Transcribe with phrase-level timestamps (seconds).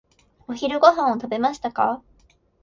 [0.47, 2.01] お昼ご飯を食べましたか？